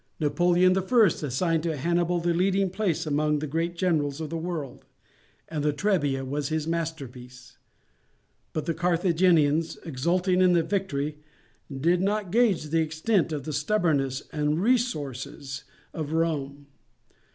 Napoleon 0.19 0.73
the 0.73 0.81
First 0.81 1.21
assigned 1.21 1.61
to 1.61 1.77
Hannibal 1.77 2.17
the 2.19 2.33
leading 2.33 2.71
place 2.71 3.05
among 3.05 3.37
the 3.37 3.45
great 3.45 3.75
generals 3.77 4.19
of 4.19 4.31
the 4.31 4.35
world, 4.35 4.83
and 5.47 5.63
the 5.63 5.71
Trebia 5.71 6.25
was 6.25 6.49
his 6.49 6.65
masterpiece. 6.65 7.59
But 8.51 8.65
the 8.65 8.73
Carthaginians, 8.73 9.77
exulting 9.85 10.41
in 10.41 10.53
their 10.53 10.63
victory, 10.63 11.19
did 11.71 12.01
not 12.01 12.31
gauge 12.31 12.69
the 12.69 12.81
extent 12.81 13.31
of 13.31 13.43
the 13.43 13.53
stubbornness 13.53 14.23
and 14.33 14.59
resources 14.59 15.65
of 15.93 16.13
Rome. 16.13 16.65